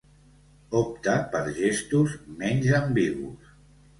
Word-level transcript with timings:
Opta 0.79 1.17
per 1.35 1.41
gestos 1.59 2.17
menys 2.39 2.73
ambigus. 2.81 3.53